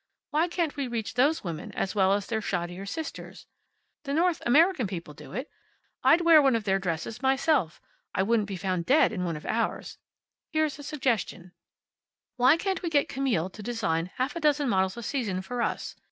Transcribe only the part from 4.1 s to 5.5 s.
North American people do it.